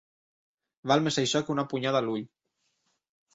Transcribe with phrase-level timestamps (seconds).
[0.91, 2.25] Val més això que una punyada a l'ull.